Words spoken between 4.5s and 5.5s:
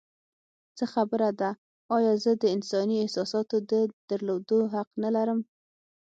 حق نه لرم؟